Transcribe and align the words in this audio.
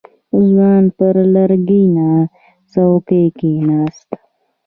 ځوان 0.47 0.83
پر 0.97 1.15
لرګينه 1.33 2.09
څوکۍ 2.71 3.25
کېناست. 3.37 4.09